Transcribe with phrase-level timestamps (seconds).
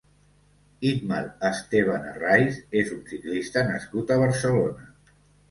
[0.91, 4.91] Itmar Esteban Herraiz és un ciclista nascut a Barcelona.